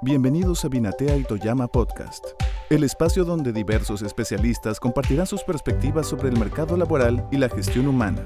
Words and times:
Bienvenidos 0.00 0.64
a 0.64 0.68
Binatea 0.68 1.16
y 1.16 1.24
Toyama 1.24 1.66
Podcast, 1.66 2.24
el 2.70 2.84
espacio 2.84 3.24
donde 3.24 3.52
diversos 3.52 4.02
especialistas 4.02 4.78
compartirán 4.78 5.26
sus 5.26 5.42
perspectivas 5.42 6.06
sobre 6.06 6.28
el 6.28 6.38
mercado 6.38 6.76
laboral 6.76 7.26
y 7.32 7.36
la 7.36 7.48
gestión 7.48 7.88
humana. 7.88 8.24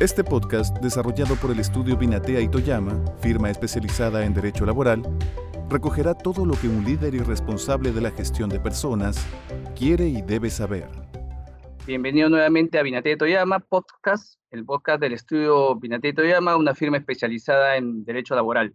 Este 0.00 0.22
podcast, 0.22 0.76
desarrollado 0.80 1.36
por 1.36 1.50
el 1.50 1.60
estudio 1.60 1.96
Binatea 1.96 2.42
y 2.42 2.48
Toyama, 2.48 3.02
firma 3.22 3.48
especializada 3.48 4.26
en 4.26 4.34
derecho 4.34 4.66
laboral, 4.66 5.02
recogerá 5.70 6.12
todo 6.12 6.44
lo 6.44 6.60
que 6.60 6.68
un 6.68 6.84
líder 6.84 7.14
y 7.14 7.20
responsable 7.20 7.90
de 7.90 8.00
la 8.02 8.10
gestión 8.10 8.50
de 8.50 8.60
personas 8.60 9.26
quiere 9.74 10.08
y 10.08 10.20
debe 10.20 10.50
saber. 10.50 10.90
Bienvenido 11.86 12.28
nuevamente 12.28 12.78
a 12.78 12.82
Binatea 12.82 13.14
y 13.14 13.16
Toyama 13.16 13.60
Podcast, 13.60 14.38
el 14.50 14.66
podcast 14.66 15.00
del 15.00 15.14
estudio 15.14 15.74
Binatea 15.74 16.10
y 16.10 16.14
Toyama, 16.14 16.54
una 16.56 16.74
firma 16.74 16.98
especializada 16.98 17.78
en 17.78 18.04
derecho 18.04 18.34
laboral. 18.34 18.74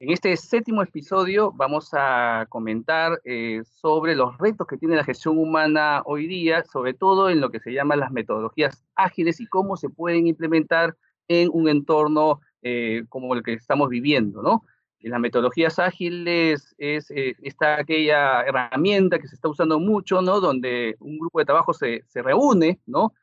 En 0.00 0.10
este 0.10 0.36
séptimo 0.36 0.80
episodio 0.80 1.50
vamos 1.50 1.88
a 1.92 2.46
comentar 2.50 3.20
eh, 3.24 3.62
sobre 3.64 4.14
los 4.14 4.38
retos 4.38 4.64
que 4.68 4.76
tiene 4.76 4.94
la 4.94 5.02
gestión 5.02 5.36
humana 5.38 6.02
hoy 6.04 6.28
día, 6.28 6.62
sobre 6.62 6.94
todo 6.94 7.30
en 7.30 7.40
lo 7.40 7.50
que 7.50 7.58
se 7.58 7.72
llama 7.72 7.96
las 7.96 8.12
metodologías 8.12 8.84
ágiles 8.94 9.40
y 9.40 9.46
cómo 9.48 9.76
se 9.76 9.88
pueden 9.88 10.28
implementar 10.28 10.96
en 11.26 11.50
un 11.52 11.68
entorno 11.68 12.40
eh, 12.62 13.06
como 13.08 13.34
el 13.34 13.42
que 13.42 13.54
estamos 13.54 13.88
viviendo, 13.88 14.40
¿no? 14.40 14.62
las 15.00 15.20
metodologías 15.20 15.78
ágiles 15.78 16.74
es 16.78 17.10
eh, 17.10 17.34
esta 17.42 17.80
aquella 17.80 18.42
herramienta 18.42 19.18
que 19.18 19.28
se 19.28 19.36
está 19.36 19.48
usando 19.48 19.78
mucho, 19.78 20.22
¿no? 20.22 20.40
Donde 20.40 20.96
un 20.98 21.18
grupo 21.18 21.38
de 21.38 21.44
trabajo 21.44 21.72
se, 21.72 22.02
se 22.08 22.20
reúne, 22.20 22.80
¿no? 22.84 23.14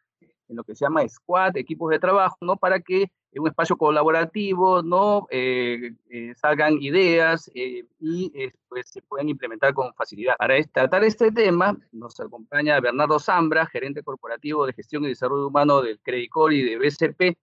En 0.47 0.55
lo 0.55 0.63
que 0.63 0.75
se 0.75 0.85
llama 0.85 1.07
squad, 1.07 1.57
equipos 1.57 1.89
de 1.89 1.99
trabajo, 1.99 2.37
¿no? 2.41 2.55
Para 2.55 2.79
que 2.79 3.09
en 3.35 3.41
un 3.41 3.49
espacio 3.49 3.75
colaborativo, 3.75 4.81
¿no? 4.81 5.27
Eh, 5.29 5.91
eh, 6.09 6.33
salgan 6.37 6.81
ideas 6.81 7.51
eh, 7.53 7.83
y 7.99 8.31
pues, 8.69 8.89
se 8.89 9.01
pueden 9.01 9.27
implementar 9.27 9.73
con 9.73 9.93
facilidad. 9.93 10.37
Para 10.37 10.63
tratar 10.63 11.03
este 11.03 11.31
tema 11.33 11.77
nos 11.91 12.17
acompaña 12.21 12.79
Bernardo 12.79 13.19
Zambra, 13.19 13.65
gerente 13.65 14.03
corporativo 14.03 14.65
de 14.65 14.71
gestión 14.71 15.03
y 15.03 15.09
desarrollo 15.09 15.47
humano 15.47 15.81
del 15.81 15.99
Credicor 15.99 16.53
y 16.53 16.63
de 16.63 16.77
BCP. 16.77 17.37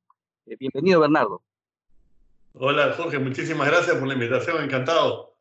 bienvenido, 0.59 1.01
Bernardo. 1.01 1.43
Hola, 2.55 2.95
Jorge, 2.97 3.19
muchísimas 3.19 3.69
gracias 3.69 3.97
por 3.97 4.09
la 4.09 4.15
invitación, 4.15 4.65
encantado. 4.65 5.37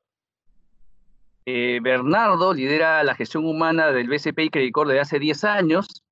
Bernardo 1.45 2.53
lidera 2.53 3.03
la 3.03 3.15
gestión 3.15 3.45
humana 3.45 3.91
del 3.91 4.07
BCP 4.07 4.39
y 4.39 4.49
Credicor 4.49 4.87
desde 4.87 4.99
hace 4.99 5.19
10 5.19 5.43
años. 5.45 6.03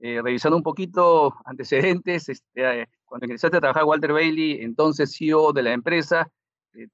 Revisando 0.00 0.56
un 0.56 0.62
poquito 0.62 1.34
antecedentes, 1.44 2.28
este, 2.28 2.88
cuando 3.04 3.26
ingresaste 3.26 3.58
a 3.58 3.60
trabajar 3.60 3.84
Walter 3.84 4.12
Bailey, 4.12 4.62
entonces 4.62 5.14
CEO 5.16 5.52
de 5.52 5.62
la 5.62 5.72
empresa, 5.72 6.30
eh, 6.74 6.86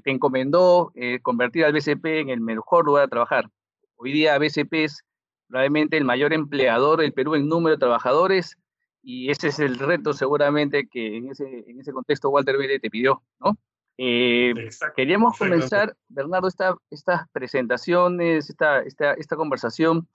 te, 0.00 0.10
encomendó 0.10 0.90
eh, 0.94 1.20
convertir 1.22 1.64
al 1.64 1.72
BCP 1.72 2.04
en 2.20 2.30
el 2.30 2.40
mejor 2.40 2.84
lugar 2.84 3.04
de 3.04 3.10
trabajar. 3.10 3.48
Hoy 3.96 4.12
día 4.12 4.38
BCP 4.38 4.72
es 4.74 5.04
probablemente 5.46 5.96
el 5.96 6.04
mayor 6.04 6.32
empleador 6.32 7.00
del 7.00 7.12
Perú 7.12 7.34
en 7.36 7.48
número 7.48 7.76
de 7.76 7.80
trabajadores 7.80 8.56
y 9.02 9.30
ese 9.30 9.48
es 9.48 9.60
el 9.60 9.78
reto 9.78 10.12
seguramente 10.12 10.88
que 10.88 11.16
en 11.16 11.30
ese, 11.30 11.64
en 11.68 11.80
ese 11.80 11.92
contexto 11.92 12.30
Walter 12.30 12.58
Bailey 12.58 12.80
te 12.80 12.90
pidió, 12.90 13.22
¿no? 13.40 13.56
Eh, 14.00 14.54
queríamos 14.94 15.36
comenzar, 15.36 15.96
Bernardo, 16.08 16.46
esta, 16.46 16.76
estas 16.90 17.28
presentaciones, 17.32 18.48
esta, 18.48 18.80
esta, 18.82 19.14
esta 19.14 19.34
conversación 19.34 20.08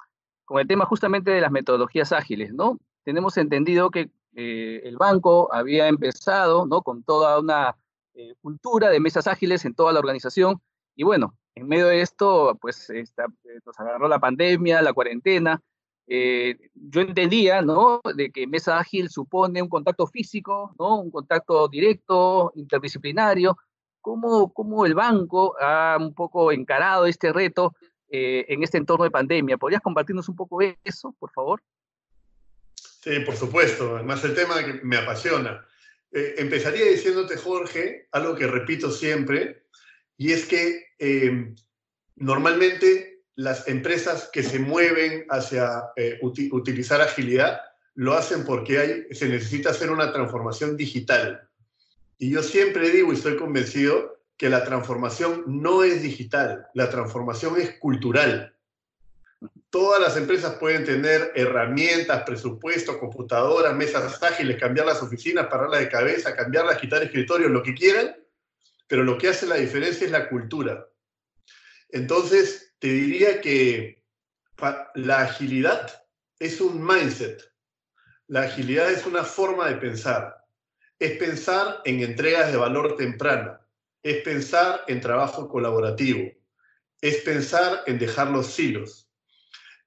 con 0.54 0.62
el 0.62 0.68
tema 0.68 0.86
justamente 0.86 1.32
de 1.32 1.42
las 1.42 1.50
metodologías 1.50 2.12
ágiles, 2.12 2.54
¿no? 2.54 2.80
Tenemos 3.04 3.38
entendido 3.38 3.90
que 3.90 4.12
eh, 4.36 4.82
el 4.84 4.98
banco 4.98 5.52
había 5.52 5.88
empezado 5.88 6.68
¿no? 6.68 6.84
con 6.84 7.02
toda 7.02 7.40
una 7.40 7.76
eh, 8.14 8.36
cultura 8.40 8.92
de 8.92 9.00
mesas 9.00 9.26
ágiles 9.26 9.66
en 9.66 9.74
toda 9.74 9.92
la 9.92 9.98
organización. 9.98 10.62
Y 10.96 11.06
bueno, 11.06 11.34
en 11.56 11.68
medio 11.68 11.88
de 11.88 12.02
esto, 12.02 12.56
pues 12.62 12.88
esta, 12.92 13.26
eh, 13.46 13.62
nos 13.66 13.80
agarró 13.80 14.08
la 14.08 14.20
pandemia, 14.20 14.84
la 14.84 14.94
cuarentena. 14.94 15.60
yo 16.06 17.02
entendía 17.02 17.64
¿no? 17.64 18.02
de 18.16 18.30
que 18.32 18.46
mesa 18.46 18.78
ágil 18.78 19.10
supone 19.10 19.60
un 19.60 19.70
contacto 19.70 20.06
físico, 20.06 20.76
¿no? 20.78 21.00
un 21.00 21.10
contacto 21.10 21.68
directo, 21.68 22.52
interdisciplinario. 22.54 23.58
¿Cómo, 24.02 24.54
¿Cómo 24.54 24.86
el 24.86 24.94
banco 24.94 25.56
ha 25.60 25.98
un 26.00 26.14
poco 26.14 26.52
encarado 26.52 27.08
este 27.08 27.34
reto 27.34 27.74
en 28.14 28.64
este 28.64 28.78
entorno 28.78 29.06
de 29.06 29.12
pandemia? 29.12 29.58
¿Podrías 29.58 29.82
compartirnos 29.82 30.30
un 30.30 30.36
poco 30.36 30.60
eso, 30.84 31.16
por 31.20 31.32
favor? 31.32 31.62
Sí, 32.76 33.20
por 33.22 33.36
supuesto. 33.36 33.96
Además, 33.96 34.24
el 34.24 34.36
tema 34.36 34.64
que 34.64 34.80
me 34.84 34.98
apasiona. 34.98 35.66
Eh, 36.12 36.36
empezaría 36.38 36.86
diciéndote, 36.86 37.38
Jorge, 37.38 38.08
algo 38.12 38.36
que 38.36 38.46
repito 38.46 38.92
siempre, 38.92 39.66
y 40.16 40.32
es 40.32 40.46
que 40.46 40.86
em, 41.00 41.56
normalmente 42.16 43.24
las 43.36 43.68
empresas 43.68 44.30
que 44.32 44.44
se 44.44 44.60
mueven 44.60 45.26
hacia 45.30 45.86
eh, 45.96 46.20
utilizar 46.22 47.02
agilidad 47.02 47.60
lo 47.96 48.14
hacen 48.14 48.46
porque 48.46 48.78
hay, 48.78 49.06
se 49.12 49.28
necesita 49.28 49.72
hacer 49.72 49.90
una 49.92 50.14
transformación 50.14 50.78
digital. 50.78 51.50
Y 52.20 52.30
yo 52.30 52.44
siempre 52.44 52.90
digo 52.90 53.12
y 53.12 53.16
estoy 53.16 53.38
convencido 53.38 54.13
que 54.38 54.50
la 54.50 54.64
transformación 54.64 55.44
no 55.48 55.84
es 55.84 56.02
digital, 56.02 56.68
la 56.74 56.90
transformación 56.90 57.60
es 57.60 57.78
cultural. 57.78 58.56
Todas 59.70 60.02
las 60.02 60.18
empresas 60.18 60.56
pueden 60.56 60.86
tener 60.86 61.32
herramientas, 61.36 62.24
presupuesto, 62.24 63.00
computadoras, 63.00 63.76
mesas 63.76 64.22
ágiles, 64.22 64.60
cambiar 64.60 64.86
las 64.86 65.02
oficinas, 65.02 65.48
pararlas 65.48 65.80
de 65.80 65.90
cabeza, 65.90 66.36
cambiarlas, 66.36 66.78
quitar 66.78 67.04
escritorios, 67.04 67.52
lo 67.52 67.64
que 67.64 67.74
quieran, 67.74 68.16
pero 68.88 69.04
lo 69.04 69.18
que 69.18 69.30
hace 69.30 69.46
la 69.46 69.56
diferencia 69.56 70.06
es 70.06 70.12
la 70.12 70.30
cultura. 70.30 70.88
Entonces, 71.90 72.74
te 72.80 72.88
diría 72.88 73.42
que 73.42 74.04
la 74.96 75.22
agilidad 75.22 76.06
es 76.40 76.60
un 76.62 76.86
mindset. 76.86 77.44
La 78.28 78.42
agilidad 78.44 78.92
es 78.92 79.06
una 79.06 79.24
forma 79.24 79.68
de 79.70 79.76
pensar. 79.76 80.44
Es 81.00 81.18
pensar 81.18 81.82
en 81.86 82.02
entregas 82.02 82.52
de 82.52 82.58
valor 82.58 82.96
temprana. 82.96 83.63
Es 84.04 84.22
pensar 84.24 84.82
en 84.88 85.02
trabajo 85.02 85.50
colaborativo. 85.50 86.30
Es 87.02 87.18
pensar 87.18 87.84
en 87.88 87.98
dejar 87.98 88.30
los 88.30 88.48
silos 88.48 89.04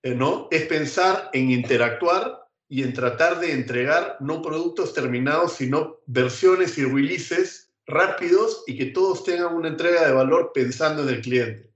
eh, 0.06 0.14
¿no? 0.14 0.46
Es 0.52 0.66
pensar 0.66 1.30
en 1.32 1.50
interactuar 1.50 2.48
y 2.68 2.84
en 2.84 2.92
tratar 2.92 3.40
de 3.40 3.50
entregar 3.50 4.16
no 4.20 4.40
productos 4.40 4.94
terminados, 4.94 5.54
sino 5.54 6.00
versiones 6.06 6.78
y 6.78 6.84
releases 6.84 7.72
rápidos 7.88 8.62
y 8.68 8.78
que 8.78 8.86
todos 8.86 9.24
tengan 9.24 9.56
una 9.56 9.66
entrega 9.66 10.06
de 10.06 10.12
valor 10.12 10.52
pensando 10.54 11.02
en 11.02 11.08
el 11.08 11.20
cliente. 11.22 11.72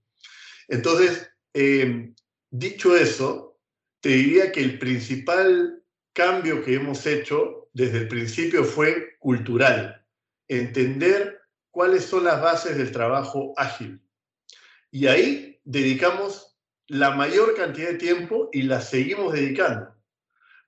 Entonces, 0.69 1.29
eh, 1.55 2.13
dicho 2.51 2.97
eso, 2.97 3.59
te 4.01 4.11
diría 4.11 4.53
que 4.53 4.63
el 4.63 4.79
principal 4.79 5.83
cambio 6.13 6.65
que 6.65 6.75
hemos 6.75 7.05
hecho 7.07 7.69
desde 7.73 7.99
el 7.99 8.09
principio 8.09 8.63
fue 8.63 9.17
cultural. 9.19 10.07
Entender 10.47 11.40
cuáles 11.71 12.05
son 12.05 12.25
las 12.25 12.41
bases 12.41 12.77
del 12.77 12.93
trabajo 12.93 13.53
ágil. 13.57 14.03
Y 14.91 15.07
ahí 15.07 15.61
dedicamos 15.65 16.59
la 16.87 17.13
mayor 17.13 17.55
cantidad 17.55 17.91
de 17.91 17.99
tiempo 17.99 18.49
y 18.53 18.63
la 18.63 18.81
seguimos 18.81 19.33
dedicando. 19.33 19.95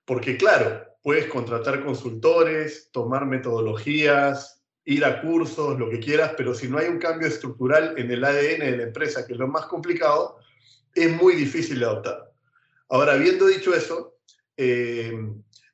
Porque 0.05 0.37
claro, 0.37 0.85
puedes 1.01 1.27
contratar 1.27 1.83
consultores, 1.83 2.89
tomar 2.91 3.25
metodologías, 3.25 4.63
ir 4.85 5.05
a 5.05 5.21
cursos, 5.21 5.77
lo 5.77 5.89
que 5.89 5.99
quieras, 5.99 6.33
pero 6.37 6.53
si 6.53 6.67
no 6.67 6.77
hay 6.77 6.87
un 6.87 6.99
cambio 6.99 7.27
estructural 7.27 7.93
en 7.97 8.11
el 8.11 8.23
ADN 8.23 8.59
de 8.59 8.77
la 8.77 8.83
empresa, 8.83 9.25
que 9.25 9.33
es 9.33 9.39
lo 9.39 9.47
más 9.47 9.65
complicado, 9.65 10.37
es 10.93 11.11
muy 11.11 11.35
difícil 11.35 11.79
de 11.79 11.85
adoptar. 11.85 12.31
Ahora, 12.89 13.13
habiendo 13.13 13.47
dicho 13.47 13.73
eso, 13.73 14.17
eh, 14.57 15.13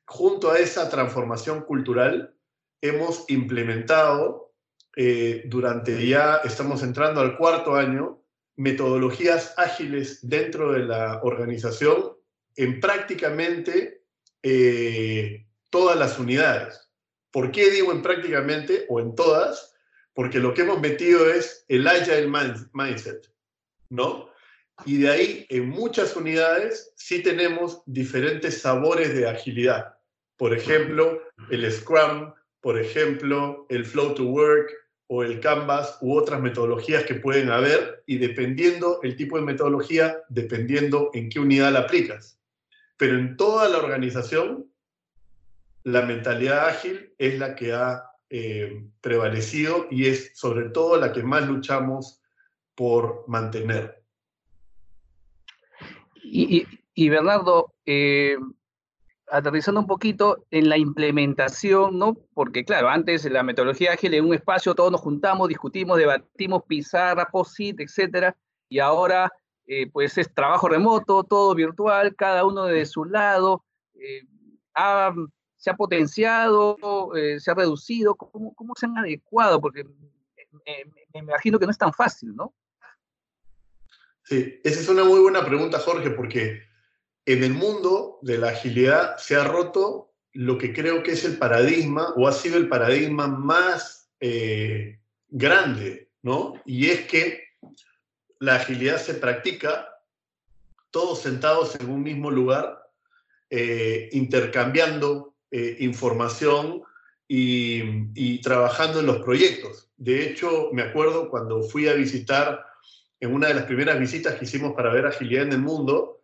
junto 0.04 0.50
a 0.50 0.58
esa 0.58 0.88
transformación 0.88 1.62
cultural, 1.62 2.34
hemos 2.80 3.24
implementado 3.28 4.49
eh, 4.96 5.42
durante 5.46 6.06
ya, 6.06 6.40
estamos 6.44 6.82
entrando 6.82 7.20
al 7.20 7.36
cuarto 7.36 7.76
año, 7.76 8.22
metodologías 8.56 9.54
ágiles 9.56 10.18
dentro 10.28 10.72
de 10.72 10.80
la 10.80 11.20
organización 11.22 12.12
en 12.56 12.80
prácticamente 12.80 14.02
eh, 14.42 15.46
todas 15.70 15.98
las 15.98 16.18
unidades. 16.18 16.90
¿Por 17.30 17.52
qué 17.52 17.70
digo 17.70 17.92
en 17.92 18.02
prácticamente 18.02 18.86
o 18.88 19.00
en 19.00 19.14
todas? 19.14 19.74
Porque 20.12 20.40
lo 20.40 20.52
que 20.52 20.62
hemos 20.62 20.80
metido 20.80 21.30
es 21.30 21.64
el 21.68 21.86
agile 21.86 22.28
mindset, 22.72 23.32
¿no? 23.88 24.28
Y 24.84 24.98
de 24.98 25.10
ahí, 25.10 25.46
en 25.50 25.68
muchas 25.68 26.16
unidades, 26.16 26.92
sí 26.96 27.22
tenemos 27.22 27.82
diferentes 27.86 28.60
sabores 28.60 29.14
de 29.14 29.28
agilidad. 29.28 29.94
Por 30.36 30.54
ejemplo, 30.54 31.22
el 31.50 31.70
Scrum, 31.70 32.32
por 32.60 32.78
ejemplo, 32.78 33.66
el 33.68 33.84
Flow 33.84 34.14
to 34.14 34.24
Work, 34.24 34.70
o 35.12 35.24
el 35.24 35.40
Canvas 35.40 35.98
u 36.00 36.16
otras 36.16 36.40
metodologías 36.40 37.02
que 37.02 37.16
pueden 37.16 37.50
haber 37.50 38.04
y 38.06 38.18
dependiendo 38.18 39.00
el 39.02 39.16
tipo 39.16 39.36
de 39.36 39.42
metodología, 39.42 40.22
dependiendo 40.28 41.10
en 41.14 41.28
qué 41.28 41.40
unidad 41.40 41.72
la 41.72 41.80
aplicas. 41.80 42.40
Pero 42.96 43.18
en 43.18 43.36
toda 43.36 43.68
la 43.68 43.78
organización, 43.78 44.70
la 45.82 46.02
mentalidad 46.02 46.68
ágil 46.68 47.12
es 47.18 47.40
la 47.40 47.56
que 47.56 47.72
ha 47.72 48.04
eh, 48.28 48.84
prevalecido 49.00 49.88
y 49.90 50.06
es 50.06 50.30
sobre 50.38 50.68
todo 50.68 50.96
la 50.96 51.12
que 51.12 51.24
más 51.24 51.44
luchamos 51.48 52.22
por 52.76 53.24
mantener. 53.26 54.04
Y, 56.22 57.08
Bernardo, 57.08 57.74
eh, 57.84 58.36
aterrizando 59.30 59.80
un 59.80 59.86
poquito 59.86 60.44
en 60.50 60.68
la 60.68 60.76
implementación, 60.76 61.98
¿no? 61.98 62.16
Porque 62.34 62.64
claro, 62.64 62.88
antes 62.88 63.24
la 63.30 63.42
metodología 63.42 63.92
ágil 63.92 64.14
en 64.14 64.26
un 64.26 64.34
espacio 64.34 64.74
todos 64.74 64.92
nos 64.92 65.00
juntamos, 65.00 65.48
discutimos, 65.48 65.98
debatimos, 65.98 66.64
pizarra, 66.66 67.28
post-it, 67.30 67.80
etcétera, 67.80 68.36
y 68.68 68.78
ahora 68.78 69.32
eh, 69.66 69.88
pues 69.90 70.18
es 70.18 70.32
trabajo 70.34 70.68
remoto, 70.68 71.24
todo 71.24 71.54
virtual, 71.54 72.16
cada 72.16 72.44
uno 72.44 72.64
de 72.64 72.84
su 72.86 73.04
lado, 73.04 73.64
eh, 73.94 74.22
se 75.56 75.70
ha 75.70 75.76
potenciado, 75.76 76.76
eh, 77.14 77.38
se 77.38 77.50
ha 77.50 77.54
reducido, 77.54 78.14
¿Cómo, 78.14 78.54
¿cómo, 78.54 78.74
se 78.74 78.86
han 78.86 78.98
adecuado? 78.98 79.60
Porque 79.60 79.84
me 79.84 81.20
imagino 81.20 81.58
que 81.58 81.66
no 81.66 81.70
es 81.70 81.78
tan 81.78 81.92
fácil, 81.92 82.34
¿no? 82.34 82.54
Sí, 84.24 84.60
esa 84.64 84.80
es 84.80 84.88
una 84.88 85.04
muy 85.04 85.20
buena 85.20 85.44
pregunta, 85.44 85.78
Jorge, 85.78 86.10
porque 86.10 86.69
en 87.32 87.44
el 87.44 87.54
mundo 87.54 88.18
de 88.22 88.38
la 88.38 88.48
agilidad 88.48 89.16
se 89.18 89.36
ha 89.36 89.44
roto 89.44 90.12
lo 90.32 90.58
que 90.58 90.72
creo 90.72 91.02
que 91.02 91.12
es 91.12 91.24
el 91.24 91.38
paradigma 91.38 92.12
o 92.16 92.28
ha 92.28 92.32
sido 92.32 92.56
el 92.56 92.68
paradigma 92.68 93.26
más 93.26 94.10
eh, 94.20 95.00
grande, 95.28 96.10
¿no? 96.22 96.60
Y 96.64 96.90
es 96.90 97.02
que 97.06 97.44
la 98.38 98.56
agilidad 98.56 98.98
se 98.98 99.14
practica 99.14 99.88
todos 100.90 101.22
sentados 101.22 101.76
en 101.76 101.90
un 101.90 102.02
mismo 102.02 102.30
lugar, 102.30 102.82
eh, 103.48 104.08
intercambiando 104.12 105.34
eh, 105.50 105.76
información 105.80 106.82
y, 107.28 107.82
y, 108.14 108.40
trabajando 108.40 109.00
en 109.00 109.06
los 109.06 109.22
proyectos. 109.22 109.88
De 109.96 110.24
hecho, 110.26 110.70
me 110.72 110.82
acuerdo 110.82 111.28
cuando 111.28 111.62
fui 111.62 111.88
a 111.88 111.94
visitar, 111.94 112.66
en 113.20 113.34
una 113.34 113.48
de 113.48 113.54
las 113.54 113.64
primeras 113.64 114.00
visitas 114.00 114.34
que 114.34 114.44
hicimos 114.44 114.72
para 114.72 114.92
ver 114.92 115.06
agilidad 115.06 115.44
en 115.44 115.52
el 115.52 115.60
mundo, 115.60 116.19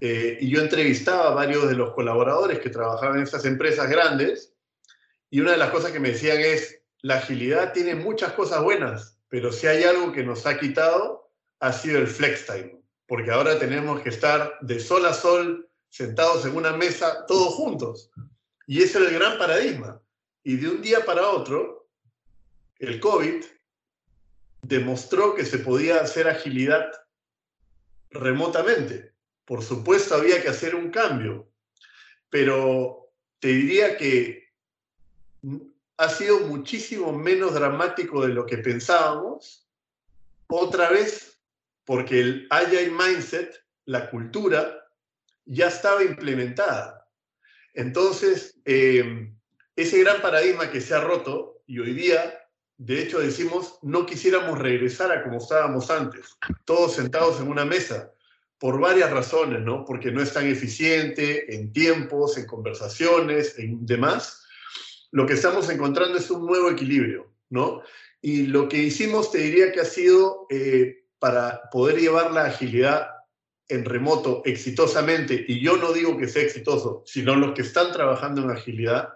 eh, 0.00 0.38
y 0.40 0.50
yo 0.50 0.60
entrevistaba 0.60 1.28
a 1.28 1.34
varios 1.34 1.68
de 1.68 1.74
los 1.74 1.92
colaboradores 1.92 2.60
que 2.60 2.70
trabajaban 2.70 3.16
en 3.16 3.24
estas 3.24 3.44
empresas 3.44 3.88
grandes 3.88 4.54
y 5.30 5.40
una 5.40 5.52
de 5.52 5.58
las 5.58 5.70
cosas 5.70 5.90
que 5.90 6.00
me 6.00 6.12
decían 6.12 6.40
es, 6.40 6.80
la 7.02 7.18
agilidad 7.18 7.72
tiene 7.72 7.94
muchas 7.94 8.32
cosas 8.32 8.62
buenas, 8.62 9.18
pero 9.28 9.52
si 9.52 9.66
hay 9.66 9.84
algo 9.84 10.12
que 10.12 10.22
nos 10.22 10.46
ha 10.46 10.58
quitado, 10.58 11.30
ha 11.60 11.72
sido 11.72 11.98
el 11.98 12.06
flex 12.06 12.46
time, 12.46 12.80
porque 13.06 13.30
ahora 13.30 13.58
tenemos 13.58 14.00
que 14.00 14.08
estar 14.08 14.58
de 14.60 14.80
sol 14.80 15.04
a 15.06 15.12
sol, 15.12 15.68
sentados 15.88 16.44
en 16.46 16.56
una 16.56 16.72
mesa, 16.72 17.26
todos 17.26 17.54
juntos. 17.54 18.10
Y 18.66 18.82
ese 18.82 18.98
es 18.98 19.08
el 19.08 19.14
gran 19.18 19.38
paradigma. 19.38 20.00
Y 20.44 20.56
de 20.56 20.68
un 20.68 20.82
día 20.82 21.04
para 21.04 21.28
otro, 21.28 21.88
el 22.78 23.00
COVID 23.00 23.44
demostró 24.62 25.34
que 25.34 25.44
se 25.44 25.58
podía 25.58 26.00
hacer 26.00 26.28
agilidad 26.28 26.90
remotamente. 28.10 29.12
Por 29.48 29.64
supuesto, 29.64 30.14
había 30.14 30.42
que 30.42 30.50
hacer 30.50 30.74
un 30.74 30.90
cambio, 30.90 31.50
pero 32.28 33.14
te 33.38 33.48
diría 33.48 33.96
que 33.96 34.46
ha 35.96 36.08
sido 36.10 36.40
muchísimo 36.40 37.14
menos 37.14 37.54
dramático 37.54 38.26
de 38.26 38.34
lo 38.34 38.44
que 38.44 38.58
pensábamos. 38.58 39.66
Otra 40.48 40.90
vez, 40.90 41.40
porque 41.86 42.20
el 42.20 42.46
Agile 42.50 42.90
Mindset, 42.90 43.64
la 43.86 44.10
cultura, 44.10 44.86
ya 45.46 45.68
estaba 45.68 46.04
implementada. 46.04 47.08
Entonces, 47.72 48.60
eh, 48.66 49.32
ese 49.76 50.00
gran 50.00 50.20
paradigma 50.20 50.70
que 50.70 50.82
se 50.82 50.94
ha 50.94 51.00
roto, 51.00 51.62
y 51.66 51.78
hoy 51.78 51.94
día, 51.94 52.38
de 52.76 53.00
hecho, 53.00 53.18
decimos, 53.18 53.78
no 53.80 54.04
quisiéramos 54.04 54.58
regresar 54.58 55.10
a 55.10 55.22
como 55.22 55.38
estábamos 55.38 55.90
antes, 55.90 56.36
todos 56.66 56.96
sentados 56.96 57.40
en 57.40 57.48
una 57.48 57.64
mesa 57.64 58.12
por 58.58 58.80
varias 58.80 59.10
razones, 59.10 59.62
¿no? 59.62 59.84
Porque 59.84 60.10
no 60.10 60.20
es 60.20 60.32
tan 60.32 60.46
eficiente 60.46 61.54
en 61.54 61.72
tiempos, 61.72 62.36
en 62.36 62.46
conversaciones, 62.46 63.58
en 63.58 63.86
demás. 63.86 64.44
Lo 65.10 65.26
que 65.26 65.34
estamos 65.34 65.70
encontrando 65.70 66.18
es 66.18 66.30
un 66.30 66.44
nuevo 66.44 66.70
equilibrio, 66.70 67.32
¿no? 67.50 67.82
Y 68.20 68.46
lo 68.46 68.68
que 68.68 68.78
hicimos, 68.78 69.30
te 69.30 69.38
diría 69.38 69.70
que 69.70 69.80
ha 69.80 69.84
sido 69.84 70.46
eh, 70.50 71.04
para 71.18 71.70
poder 71.70 72.00
llevar 72.00 72.32
la 72.32 72.46
agilidad 72.46 73.08
en 73.68 73.84
remoto 73.84 74.42
exitosamente, 74.44 75.44
y 75.46 75.60
yo 75.60 75.76
no 75.76 75.92
digo 75.92 76.16
que 76.16 76.26
sea 76.26 76.42
exitoso, 76.42 77.02
sino 77.04 77.36
los 77.36 77.52
que 77.52 77.62
están 77.62 77.92
trabajando 77.92 78.42
en 78.42 78.50
agilidad, 78.50 79.10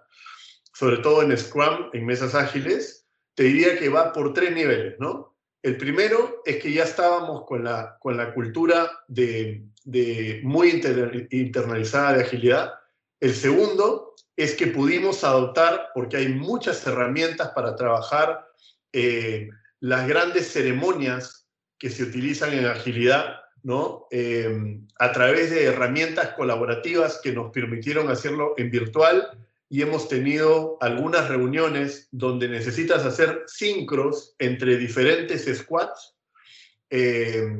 sobre 0.75 0.99
todo 0.99 1.23
en 1.23 1.37
Scrum, 1.37 1.88
en 1.93 2.05
mesas 2.05 2.35
ágiles, 2.35 3.09
te 3.35 3.45
diría 3.45 3.79
que 3.79 3.88
va 3.88 4.12
por 4.12 4.35
tres 4.35 4.55
niveles, 4.55 4.97
¿no? 4.99 5.31
El 5.62 5.76
primero 5.76 6.43
es 6.44 6.56
que 6.56 6.73
ya 6.73 6.82
estábamos 6.82 7.44
con 7.47 7.62
la, 7.62 7.97
con 8.00 8.17
la 8.17 8.35
cultura 8.35 8.91
de, 9.06 9.64
muy 10.43 10.82
internalizada 11.31 12.14
de 12.14 12.23
agilidad. 12.25 12.75
El 13.20 13.35
segundo 13.35 14.14
es 14.37 14.55
que 14.55 14.67
pudimos 14.67 15.23
adoptar, 15.23 15.91
porque 15.94 16.17
hay 16.17 16.29
muchas 16.29 16.85
herramientas 16.87 17.53
para 17.55 17.76
trabajar 17.76 18.44
eh, 18.93 19.50
las 19.79 20.09
grandes 20.09 20.53
ceremonias 20.53 21.49
que 21.79 21.91
se 21.91 22.03
utilizan 22.03 22.53
en 22.55 22.67
agilidad, 22.67 23.41
¿no? 23.62 24.09
Eh, 24.11 24.81
a 24.99 25.12
través 25.12 25.50
de 25.50 25.64
herramientas 25.64 26.31
colaborativas 26.31 27.20
que 27.23 27.32
nos 27.32 27.53
permitieron 27.53 28.09
hacerlo 28.09 28.55
en 28.56 28.70
virtual 28.70 29.29
y 29.73 29.81
hemos 29.81 30.07
tenido 30.07 30.77
algunas 30.83 31.31
reuniones 31.31 32.07
donde 32.11 32.47
necesitas 32.47 33.07
hacer 33.07 33.45
sincros 33.47 34.35
entre 34.39 34.77
diferentes 34.77 35.47
squads 35.51 36.15
eh, 36.91 37.59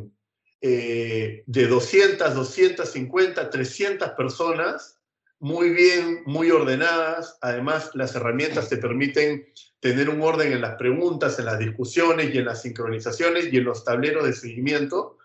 eh, 0.61 1.43
de 1.47 1.67
200, 1.67 2.35
250, 2.35 3.49
300 3.49 4.11
personas, 4.11 5.01
muy 5.39 5.71
bien, 5.71 6.21
muy 6.27 6.51
ordenadas. 6.51 7.39
Además, 7.41 7.93
las 7.95 8.15
herramientas 8.15 8.69
te 8.69 8.77
permiten 8.77 9.47
tener 9.81 10.11
un 10.11 10.21
orden 10.21 10.53
en 10.53 10.61
las 10.61 10.75
preguntas, 10.75 11.39
en 11.39 11.47
las 11.47 11.59
discusiones 11.59 12.35
y 12.35 12.37
en 12.37 12.45
las 12.45 12.61
sincronizaciones 12.61 13.51
y 13.51 13.57
en 13.57 13.65
los 13.65 13.87
tableros 13.87 14.27
de 14.27 14.35
seguimiento. 14.35 15.17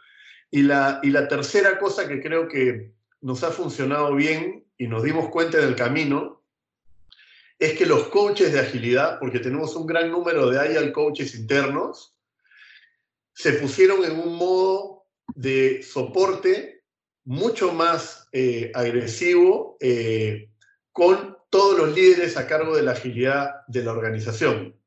Y 0.50 0.62
la, 0.62 1.02
y 1.04 1.10
la 1.10 1.28
tercera 1.28 1.80
cosa 1.80 2.08
que 2.08 2.22
creo 2.22 2.48
que 2.48 2.94
nos 3.20 3.44
ha 3.44 3.52
funcionado 3.52 4.16
bien 4.16 4.64
y 4.78 4.88
nos 4.88 5.04
dimos 5.04 5.28
cuenta 5.28 5.58
del 5.58 5.76
camino 5.76 6.37
es 7.60 7.78
que 7.78 7.86
los 7.86 8.08
coaches 8.10 8.54
de 8.54 8.60
agilidad, 8.60 9.20
porque 9.20 9.40
tenemos 9.40 9.76
un 9.76 9.88
gran 9.88 10.12
número 10.12 10.50
de 10.50 10.60
agile 10.60 10.92
coaches 10.92 11.36
internos, 11.36 12.16
se 13.34 13.54
pusieron 13.54 14.04
en 14.04 14.20
un 14.20 14.36
modo 14.36 15.06
de 15.36 15.82
soporte 15.84 16.84
mucho 17.26 17.74
más 17.74 18.28
eh, 18.32 18.72
agresivo 18.74 19.78
eh, 19.80 20.50
con 20.92 21.38
todos 21.50 21.78
los 21.78 21.96
líderes 21.96 22.38
a 22.38 22.48
cargo 22.48 22.76
de 22.76 22.84
la 22.84 22.92
agilidad 22.92 23.66
de 23.68 23.84
la 23.84 23.92
organización. 23.92 24.80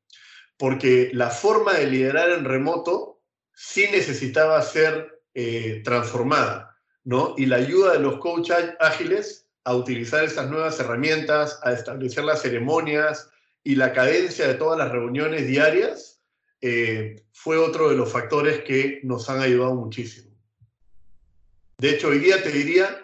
Porque 0.57 1.11
la 1.13 1.31
forma 1.31 1.75
de 1.75 1.87
liderar 1.87 2.31
en 2.31 2.45
remoto 2.45 3.23
sí 3.55 3.87
necesitaba 3.91 4.61
ser 4.63 5.23
eh, 5.35 5.83
transformada, 5.85 6.77
¿no? 7.05 7.35
Y 7.37 7.47
la 7.47 7.57
ayuda 7.57 7.93
de 7.93 8.01
los 8.01 8.19
coaches 8.19 8.75
ágiles 8.79 9.50
a 9.71 9.75
utilizar 9.77 10.25
estas 10.25 10.51
nuevas 10.51 10.81
herramientas, 10.81 11.61
a 11.63 11.73
establecer 11.73 12.25
las 12.25 12.43
ceremonias 12.43 13.31
y 13.63 13.77
la 13.77 13.93
cadencia 13.93 14.49
de 14.49 14.55
todas 14.55 14.77
las 14.77 14.91
reuniones 14.91 15.47
diarias, 15.47 16.21
eh, 16.61 17.23
fue 17.33 17.57
otro 17.57 17.89
de 17.89 17.95
los 17.95 18.11
factores 18.11 18.65
que 18.65 18.99
nos 19.05 19.31
han 19.31 19.41
ayudado 19.41 19.77
muchísimo. 19.77 20.35
De 21.79 21.91
hecho, 21.91 22.09
hoy 22.09 22.19
día 22.19 22.43
te 22.43 22.51
diría 22.51 23.01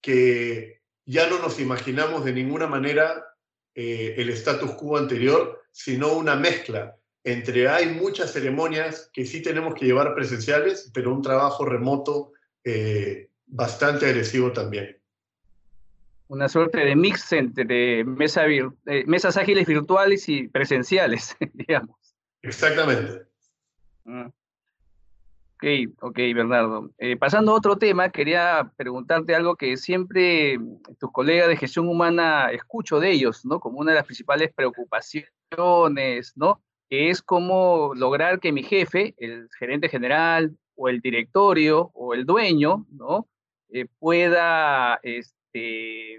que 0.00 0.80
ya 1.04 1.28
no 1.28 1.38
nos 1.38 1.60
imaginamos 1.60 2.24
de 2.24 2.32
ninguna 2.32 2.66
manera 2.66 3.36
eh, 3.74 4.14
el 4.16 4.30
status 4.30 4.70
quo 4.76 4.96
anterior, 4.96 5.60
sino 5.70 6.14
una 6.14 6.34
mezcla 6.34 6.96
entre 7.24 7.68
hay 7.68 7.90
muchas 7.90 8.32
ceremonias 8.32 9.10
que 9.12 9.26
sí 9.26 9.42
tenemos 9.42 9.74
que 9.74 9.84
llevar 9.84 10.14
presenciales, 10.14 10.90
pero 10.94 11.12
un 11.12 11.20
trabajo 11.20 11.66
remoto 11.66 12.32
eh, 12.64 13.28
bastante 13.44 14.06
agresivo 14.06 14.50
también 14.52 14.99
una 16.30 16.48
suerte 16.48 16.78
de 16.78 16.94
mix 16.94 17.32
entre 17.32 18.04
mesa 18.04 18.46
eh, 18.46 18.70
mesas 19.06 19.36
ágiles 19.36 19.66
virtuales 19.66 20.28
y 20.28 20.46
presenciales, 20.46 21.36
digamos. 21.54 21.96
Exactamente. 22.42 23.26
Ah. 24.06 24.30
Ok, 25.56 25.64
ok, 26.00 26.16
Bernardo. 26.34 26.90
Eh, 26.98 27.16
pasando 27.16 27.50
a 27.50 27.56
otro 27.56 27.76
tema, 27.76 28.10
quería 28.10 28.72
preguntarte 28.76 29.34
algo 29.34 29.56
que 29.56 29.76
siempre 29.76 30.58
tus 31.00 31.10
colegas 31.12 31.48
de 31.48 31.56
gestión 31.56 31.88
humana 31.88 32.50
escucho 32.52 33.00
de 33.00 33.10
ellos, 33.10 33.44
¿no? 33.44 33.58
Como 33.58 33.80
una 33.80 33.90
de 33.90 33.96
las 33.96 34.06
principales 34.06 34.52
preocupaciones, 34.54 36.32
¿no? 36.36 36.62
Que 36.88 37.10
es 37.10 37.22
cómo 37.22 37.92
lograr 37.94 38.38
que 38.38 38.52
mi 38.52 38.62
jefe, 38.62 39.16
el 39.18 39.48
gerente 39.58 39.88
general 39.88 40.56
o 40.76 40.88
el 40.88 41.00
directorio 41.00 41.90
o 41.92 42.14
el 42.14 42.24
dueño, 42.24 42.86
¿no? 42.92 43.26
Eh, 43.68 43.86
pueda 43.98 45.00
este, 45.52 46.18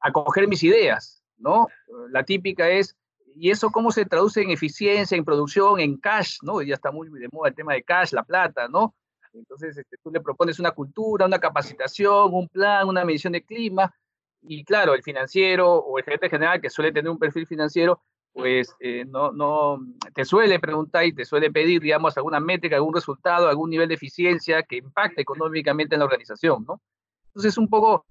acoger 0.00 0.48
mis 0.48 0.62
ideas, 0.62 1.22
¿no? 1.38 1.68
La 2.10 2.24
típica 2.24 2.68
es, 2.68 2.96
¿Y 3.34 3.50
eso 3.50 3.70
cómo 3.70 3.90
se 3.90 4.04
traduce 4.04 4.42
en 4.42 4.50
eficiencia, 4.50 5.16
en 5.16 5.24
producción, 5.24 5.80
en 5.80 5.96
cash, 5.96 6.38
¿no? 6.42 6.60
Ya 6.60 6.74
está 6.74 6.90
muy 6.90 7.08
de 7.08 7.28
moda 7.32 7.48
el 7.48 7.54
tema 7.54 7.72
de 7.72 7.82
cash, 7.82 8.12
la 8.12 8.24
plata, 8.24 8.68
¿no? 8.68 8.94
Entonces, 9.32 9.76
este, 9.78 9.96
tú 10.02 10.10
le 10.10 10.20
propones 10.20 10.58
una 10.58 10.72
cultura, 10.72 11.24
una 11.24 11.38
capacitación, 11.38 12.34
un 12.34 12.48
plan, 12.48 12.86
una 12.86 13.04
medición 13.04 13.32
de 13.32 13.42
clima, 13.42 13.94
y 14.42 14.64
claro, 14.64 14.94
el 14.94 15.02
financiero 15.02 15.72
o 15.72 15.98
el 15.98 16.04
gerente 16.04 16.28
general 16.28 16.60
que 16.60 16.68
suele 16.68 16.92
tener 16.92 17.10
un 17.10 17.18
perfil 17.18 17.46
financiero, 17.46 18.02
pues 18.32 18.74
eh, 18.80 19.04
no, 19.06 19.30
no, 19.30 19.78
te 20.14 20.24
suele 20.24 20.58
preguntar 20.58 21.04
y 21.04 21.14
te 21.14 21.24
suele 21.24 21.50
pedir, 21.50 21.80
digamos, 21.80 22.16
alguna 22.16 22.40
métrica, 22.40 22.76
algún 22.76 22.94
resultado, 22.94 23.48
algún 23.48 23.70
nivel 23.70 23.88
de 23.88 23.94
eficiencia 23.94 24.62
que 24.62 24.76
impacte 24.76 25.22
económicamente 25.22 25.94
en 25.94 26.00
la 26.00 26.06
organización, 26.06 26.64
¿no? 26.66 26.80
Entonces, 27.28 27.56
un 27.56 27.68
poco, 27.68 28.04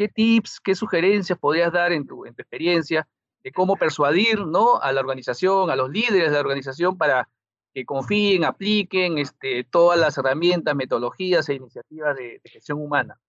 ¿qué 0.00 0.08
tips, 0.08 0.60
qué 0.64 0.74
sugerencias 0.74 1.38
podrías 1.38 1.70
dar 1.70 1.92
en 1.92 2.06
tu, 2.06 2.24
en 2.24 2.34
tu 2.34 2.40
experiencia 2.40 3.06
de 3.44 3.52
cómo 3.52 3.76
persuadir, 3.76 4.46
¿no? 4.46 4.80
A 4.80 4.92
la 4.92 5.00
organización, 5.00 5.68
a 5.68 5.76
los 5.76 5.90
líderes 5.90 6.30
de 6.30 6.36
la 6.36 6.40
organización 6.40 6.96
para 6.96 7.28
que 7.74 7.84
confíen, 7.84 8.44
apliquen 8.44 9.18
este, 9.18 9.62
todas 9.64 10.00
las 10.00 10.16
herramientas, 10.16 10.74
metodologías 10.74 11.46
e 11.50 11.54
iniciativas 11.56 12.16
de, 12.16 12.40
gestión 12.46 12.78
humana. 12.78 13.20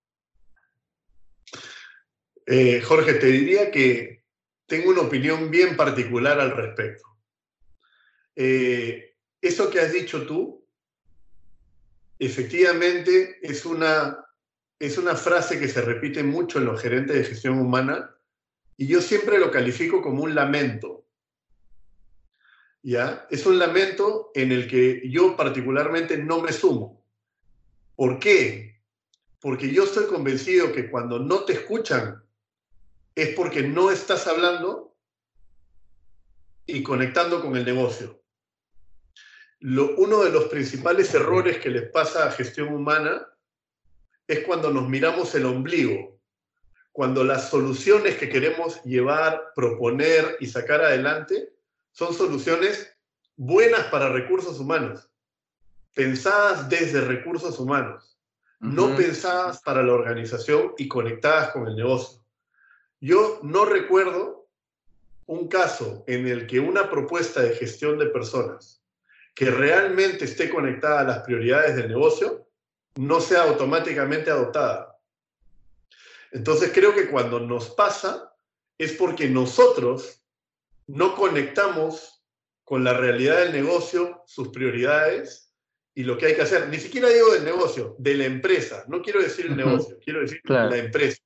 Eh, 2.46 2.80
Jorge, 2.80 3.16
te 3.16 3.28
diría 3.28 3.70
que 3.70 4.24
tengo 4.66 4.92
una 4.92 5.01
opinión 5.01 5.51
bien 5.51 5.75
particular 5.75 6.40
al 6.40 6.56
respecto. 6.56 7.04
Eh, 8.34 9.18
eso 9.42 9.70
que 9.70 9.82
has 9.82 9.92
dicho 9.92 10.25
tú, 10.25 10.66
efectivamente 12.18 13.40
es 13.42 13.66
una, 13.66 14.25
es 14.81 14.97
una 14.97 15.15
frase 15.15 15.59
que 15.59 15.67
se 15.67 15.79
repite 15.81 16.23
mucho 16.23 16.57
en 16.57 16.65
los 16.65 16.81
gerentes 16.81 17.15
de 17.15 17.23
gestión 17.23 17.59
humana 17.59 18.15
y 18.77 18.88
yo 18.88 19.00
siempre 19.00 19.38
lo 19.38 19.51
califico 19.51 20.01
como 20.01 20.23
un 20.23 20.33
lamento. 20.33 21.05
¿ya? 22.81 23.27
Es 23.29 23.45
un 23.45 23.59
lamento 23.59 24.31
en 24.33 24.51
el 24.51 24.67
que 24.67 25.07
yo 25.07 25.38
particularmente 25.38 26.17
no 26.17 26.41
me 26.41 26.51
sumo. 26.51 27.05
¿Por 27.95 28.17
qué? 28.17 28.81
Porque 29.39 29.71
yo 29.71 29.83
estoy 29.83 30.07
convencido 30.07 30.73
que 30.73 30.89
cuando 30.89 31.19
no 31.19 31.43
te 31.45 31.53
escuchan 31.53 32.23
es 33.13 33.35
porque 33.35 33.61
no 33.61 33.91
estás 33.91 34.25
hablando 34.25 34.97
y 36.65 36.81
conectando 36.81 37.39
con 37.39 37.55
el 37.55 37.65
negocio. 37.65 38.19
Uno 39.61 40.23
de 40.23 40.31
los 40.31 40.45
principales 40.45 41.13
errores 41.13 41.59
que 41.59 41.69
les 41.69 41.88
pasa 41.91 42.25
a 42.25 42.31
gestión 42.31 42.73
humana 42.73 43.27
es 44.31 44.45
cuando 44.45 44.71
nos 44.71 44.88
miramos 44.88 45.35
el 45.35 45.45
ombligo, 45.45 46.17
cuando 46.93 47.21
las 47.21 47.50
soluciones 47.50 48.15
que 48.15 48.29
queremos 48.29 48.81
llevar, 48.83 49.51
proponer 49.53 50.38
y 50.39 50.47
sacar 50.47 50.81
adelante 50.81 51.53
son 51.91 52.13
soluciones 52.13 52.95
buenas 53.35 53.88
para 53.88 54.07
recursos 54.07 54.57
humanos, 54.57 55.09
pensadas 55.93 56.69
desde 56.69 57.01
recursos 57.01 57.59
humanos, 57.59 58.17
no 58.61 58.95
pensadas 58.95 59.61
para 59.63 59.83
la 59.83 59.91
organización 59.91 60.75
y 60.77 60.88
conectadas 60.88 61.51
con 61.51 61.67
el 61.67 61.75
negocio. 61.75 62.23
Yo 63.01 63.41
no 63.43 63.65
recuerdo 63.65 64.47
un 65.25 65.50
caso 65.50 66.05
en 66.07 66.25
el 66.25 66.47
que 66.47 66.61
una 66.61 66.89
propuesta 66.89 67.41
de 67.41 67.55
gestión 67.55 68.00
de 68.00 68.05
personas 68.05 68.81
que 69.35 69.51
realmente 69.51 70.23
esté 70.23 70.50
conectada 70.50 71.01
a 71.01 71.05
las 71.05 71.19
prioridades 71.19 71.75
del 71.75 71.89
negocio 71.89 72.47
no 72.95 73.21
sea 73.21 73.43
automáticamente 73.43 74.31
adoptada. 74.31 74.98
Entonces 76.31 76.71
creo 76.74 76.93
que 76.93 77.10
cuando 77.10 77.39
nos 77.39 77.69
pasa 77.71 78.33
es 78.77 78.93
porque 78.93 79.27
nosotros 79.27 80.21
no 80.88 81.15
conectamos 81.15 82.24
con 82.63 82.83
la 82.83 82.93
realidad 82.93 83.39
del 83.39 83.53
negocio, 83.53 84.24
sus 84.25 84.50
prioridades 84.50 85.53
y 85.93 86.03
lo 86.03 86.17
que 86.17 86.27
hay 86.27 86.36
que 86.36 86.41
hacer. 86.41 86.69
Ni 86.69 86.79
siquiera 86.79 87.10
digo 87.10 87.33
del 87.33 87.43
negocio, 87.43 87.95
de 88.00 88.15
la 88.15 88.25
empresa. 88.25 88.86
No 88.88 89.01
quiero 89.01 89.21
decir 89.21 89.48
el 89.48 89.57
negocio, 89.57 89.98
quiero 90.03 90.21
decir 90.21 90.41
la 90.45 90.77
empresa. 90.77 91.21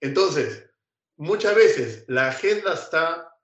Entonces, 0.00 0.68
muchas 1.16 1.54
veces 1.54 2.04
la 2.08 2.28
agenda 2.28 2.74
está 2.74 3.36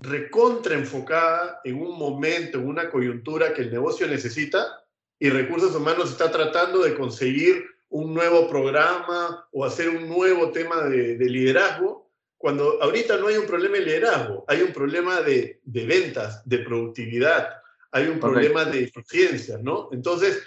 recontraenfocada 0.00 1.60
en 1.64 1.80
un 1.80 1.98
momento, 1.98 2.58
en 2.58 2.68
una 2.68 2.90
coyuntura 2.90 3.52
que 3.52 3.62
el 3.62 3.72
negocio 3.72 4.06
necesita 4.06 4.84
y 5.18 5.30
recursos 5.30 5.74
humanos 5.74 6.10
está 6.10 6.30
tratando 6.30 6.82
de 6.82 6.94
conseguir 6.94 7.64
un 7.88 8.14
nuevo 8.14 8.48
programa 8.48 9.48
o 9.52 9.64
hacer 9.64 9.88
un 9.88 10.08
nuevo 10.08 10.50
tema 10.50 10.82
de 10.82 11.16
liderazgo 11.18 12.08
cuando 12.38 12.80
ahorita 12.80 13.16
no 13.16 13.26
hay 13.26 13.36
un 13.36 13.46
problema 13.46 13.78
de 13.78 13.84
liderazgo, 13.84 14.44
hay 14.46 14.62
un 14.62 14.72
problema 14.72 15.20
de, 15.22 15.60
ventas, 15.64 16.40
de 16.48 16.58
productividad, 16.58 17.48
hay 17.90 18.06
un 18.06 18.20
problema 18.20 18.64
de 18.64 18.84
eficiencia, 18.84 19.58
¿no? 19.60 19.88
Entonces, 19.92 20.40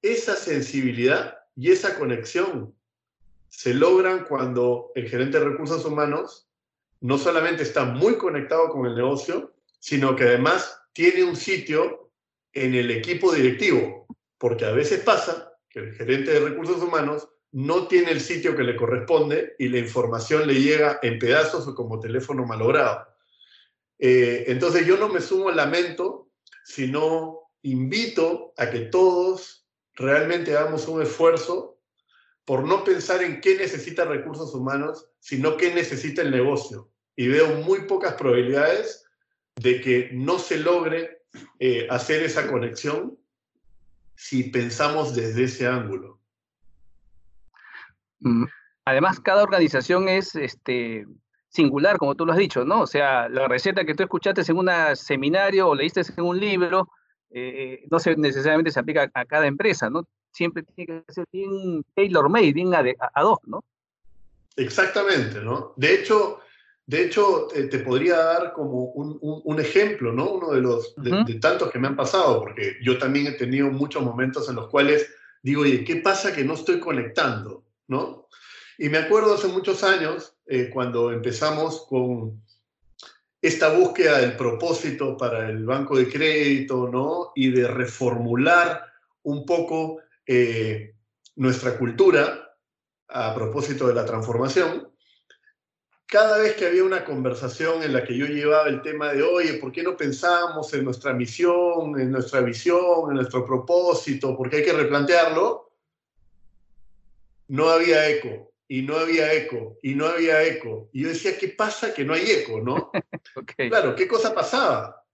esa 0.00 0.34
sensibilidad 0.34 1.38
y 1.54 1.70
esa 1.70 1.98
conexión 1.98 2.74
se 3.50 3.74
logran 3.74 4.24
cuando 4.24 4.90
el 4.94 5.08
gerente 5.08 5.38
de 5.38 5.50
recursos 5.50 5.84
humanos 5.84 6.48
no 7.00 7.18
solamente 7.18 7.62
está 7.62 7.84
muy 7.84 8.16
conectado 8.16 8.70
con 8.70 8.86
el 8.86 8.94
negocio, 8.94 9.54
sino 9.78 10.16
que 10.16 10.24
además 10.24 10.80
tiene 10.94 11.24
un 11.24 11.36
sitio 11.36 12.07
en 12.52 12.74
el 12.74 12.90
equipo 12.90 13.32
directivo, 13.32 14.06
porque 14.38 14.64
a 14.64 14.72
veces 14.72 15.00
pasa 15.00 15.52
que 15.68 15.80
el 15.80 15.94
gerente 15.94 16.32
de 16.32 16.40
recursos 16.40 16.82
humanos 16.82 17.28
no 17.52 17.88
tiene 17.88 18.10
el 18.10 18.20
sitio 18.20 18.56
que 18.56 18.62
le 18.62 18.76
corresponde 18.76 19.54
y 19.58 19.68
la 19.68 19.78
información 19.78 20.46
le 20.46 20.60
llega 20.60 20.98
en 21.02 21.18
pedazos 21.18 21.66
o 21.66 21.74
como 21.74 22.00
teléfono 22.00 22.44
malogrado. 22.44 23.06
Eh, 23.98 24.44
entonces 24.48 24.86
yo 24.86 24.96
no 24.96 25.08
me 25.08 25.20
sumo 25.20 25.48
al 25.48 25.56
lamento, 25.56 26.30
sino 26.64 27.40
invito 27.62 28.52
a 28.56 28.70
que 28.70 28.80
todos 28.80 29.66
realmente 29.94 30.56
hagamos 30.56 30.86
un 30.88 31.02
esfuerzo 31.02 31.80
por 32.44 32.64
no 32.64 32.84
pensar 32.84 33.22
en 33.22 33.40
qué 33.40 33.56
necesita 33.56 34.04
recursos 34.04 34.54
humanos, 34.54 35.10
sino 35.18 35.56
qué 35.56 35.74
necesita 35.74 36.22
el 36.22 36.30
negocio. 36.30 36.90
Y 37.16 37.28
veo 37.28 37.48
muy 37.56 37.80
pocas 37.80 38.14
probabilidades 38.14 39.04
de 39.56 39.80
que 39.80 40.10
no 40.12 40.38
se 40.38 40.58
logre 40.58 41.17
eh, 41.58 41.86
hacer 41.90 42.22
esa 42.22 42.46
conexión 42.46 43.18
si 44.14 44.44
pensamos 44.44 45.14
desde 45.14 45.44
ese 45.44 45.66
ángulo. 45.66 46.18
Mm, 48.20 48.44
además, 48.84 49.20
cada 49.20 49.42
organización 49.42 50.08
es 50.08 50.34
este, 50.34 51.06
singular, 51.48 51.98
como 51.98 52.14
tú 52.14 52.26
lo 52.26 52.32
has 52.32 52.38
dicho, 52.38 52.64
¿no? 52.64 52.82
O 52.82 52.86
sea, 52.86 53.28
la 53.28 53.48
receta 53.48 53.84
que 53.84 53.94
tú 53.94 54.02
escuchaste 54.02 54.42
en 54.50 54.58
un 54.58 54.70
seminario 54.94 55.68
o 55.68 55.74
leíste 55.74 56.02
en 56.16 56.24
un 56.24 56.38
libro, 56.38 56.88
eh, 57.30 57.84
no 57.90 57.98
se, 57.98 58.16
necesariamente 58.16 58.70
se 58.70 58.80
aplica 58.80 59.10
a, 59.14 59.24
cada 59.24 59.46
empresa, 59.46 59.90
¿no? 59.90 60.06
Siempre 60.32 60.62
tiene 60.62 61.02
que 61.06 61.12
ser 61.12 61.26
bien 61.32 61.84
tailor-made, 61.94 62.52
bien 62.52 62.74
ad, 62.74 62.86
hoc, 63.24 63.42
¿no? 63.46 63.64
Exactamente, 64.56 65.40
¿no? 65.40 65.72
De 65.76 65.94
hecho, 65.94 66.40
de 66.88 67.04
hecho 67.04 67.54
eh, 67.54 67.64
te 67.64 67.80
podría 67.80 68.16
dar 68.16 68.52
como 68.54 68.84
un, 68.84 69.60
ejemplo, 69.60 70.10
¿no? 70.10 70.30
Uno 70.30 70.52
de 70.52 70.62
los 70.62 70.94
de, 70.96 71.34
tantos 71.34 71.70
que 71.70 71.78
me 71.78 71.86
han 71.86 71.96
pasado, 71.96 72.40
porque 72.40 72.76
yo 72.82 72.96
también 72.96 73.26
he 73.26 73.32
tenido 73.32 73.70
muchos 73.70 74.02
momentos 74.02 74.48
en 74.48 74.56
los 74.56 74.68
cuales 74.68 75.06
digo, 75.42 75.62
oye, 75.62 75.84
¿qué 75.84 75.96
pasa 75.96 76.34
que 76.34 76.44
no 76.44 76.54
estoy 76.54 76.80
conectando? 76.80 77.62
¿no? 77.88 78.28
Y 78.78 78.88
me 78.88 78.98
acuerdo 78.98 79.34
hace 79.34 79.48
muchos 79.48 79.84
años, 79.84 80.34
eh, 80.46 80.70
cuando 80.72 81.12
empezamos 81.12 81.84
con 81.90 82.42
esta 83.42 83.68
búsqueda 83.76 84.20
del 84.20 84.34
propósito 84.36 85.14
para 85.18 85.50
el 85.50 85.66
banco 85.66 85.98
de 85.98 86.08
crédito, 86.08 86.88
¿no? 86.88 87.32
Y 87.34 87.50
de 87.50 87.68
reformular 87.68 88.82
un 89.24 89.44
poco 89.44 89.98
eh, 90.26 90.94
nuestra 91.36 91.76
cultura 91.76 92.56
a 93.08 93.34
propósito 93.34 93.88
de 93.88 93.94
la 93.94 94.06
transformación. 94.06 94.87
Cada 96.08 96.38
vez 96.38 96.56
que 96.56 96.66
había 96.66 96.84
una 96.84 97.04
conversación 97.04 97.82
en 97.82 97.92
la 97.92 98.02
que 98.02 98.16
yo 98.16 98.26
llevaba 98.26 98.68
el 98.68 98.82
tema 98.82 99.12
de, 99.12 99.22
oye, 99.22 99.54
¿por 99.54 99.70
qué 99.70 99.82
no 99.82 99.96
pensamos 99.96 100.72
en 100.72 100.84
nuestra 100.84 101.12
misión, 101.12 102.00
en 102.00 102.10
nuestra 102.10 102.40
visión, 102.40 103.10
en 103.10 103.16
nuestro 103.16 103.44
propósito? 103.44 104.36
Porque 104.36 104.56
hay 104.56 104.64
que 104.64 104.72
replantearlo 104.72 105.68
no 107.48 107.70
había 107.70 108.08
eco, 108.08 108.52
y 108.68 108.82
no 108.82 108.96
había 108.96 109.32
eco, 109.32 109.78
y 109.82 109.94
no 109.94 110.06
había 110.06 110.44
eco. 110.44 110.88
Y 110.92 111.02
yo 111.02 111.08
decía, 111.08 111.36
¿qué 111.38 111.48
pasa 111.48 111.92
que 111.92 112.04
no 112.04 112.14
hay 112.14 112.30
eco, 112.30 112.60
no? 112.60 112.92
Claro, 113.56 113.94
¿qué 113.94 114.06
cosa 114.06 114.34
pasaba? 114.34 115.04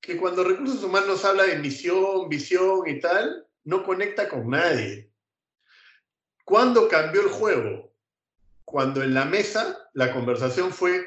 Que 0.00 0.16
cuando 0.16 0.44
recursos 0.44 0.82
humanos 0.82 1.24
habla 1.24 1.44
de 1.44 1.58
misión, 1.58 2.28
visión 2.28 2.86
y 2.86 3.00
tal, 3.00 3.46
no 3.64 3.82
conecta 3.84 4.28
con 4.28 4.48
nadie. 4.50 5.10
¿Cuándo 6.44 6.88
cambió 6.88 7.22
el 7.22 7.28
juego? 7.28 7.92
Cuando 8.66 9.02
en 9.02 9.14
la 9.14 9.24
mesa 9.24 9.88
la 9.94 10.12
conversación 10.12 10.72
fue, 10.72 11.06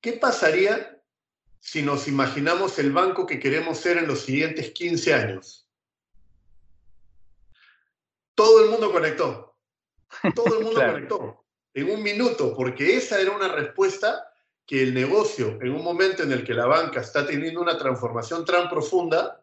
¿qué 0.00 0.12
pasaría 0.12 1.02
si 1.58 1.82
nos 1.82 2.06
imaginamos 2.06 2.78
el 2.78 2.92
banco 2.92 3.26
que 3.26 3.40
queremos 3.40 3.78
ser 3.78 3.96
en 3.96 4.06
los 4.06 4.20
siguientes 4.20 4.70
15 4.72 5.14
años? 5.14 5.68
Todo 8.34 8.62
el 8.62 8.70
mundo 8.70 8.92
conectó. 8.92 9.56
Todo 10.34 10.58
el 10.58 10.64
mundo 10.64 10.80
conectó 10.80 11.46
en 11.72 11.90
un 11.90 12.02
minuto, 12.02 12.54
porque 12.54 12.96
esa 12.96 13.20
era 13.20 13.32
una 13.32 13.48
respuesta 13.48 14.30
que 14.66 14.82
el 14.82 14.92
negocio, 14.92 15.58
en 15.62 15.72
un 15.72 15.82
momento 15.82 16.22
en 16.24 16.32
el 16.32 16.44
que 16.44 16.52
la 16.52 16.66
banca 16.66 17.00
está 17.00 17.26
teniendo 17.26 17.62
una 17.62 17.78
transformación 17.78 18.44
tan 18.44 18.68
profunda, 18.68 19.42